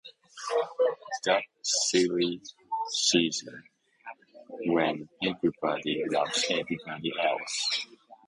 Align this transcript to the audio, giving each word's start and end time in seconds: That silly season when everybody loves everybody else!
That 1.25 1.43
silly 1.61 2.41
season 2.91 3.61
when 4.65 5.07
everybody 5.23 6.03
loves 6.11 6.43
everybody 6.49 7.11
else! 7.23 7.85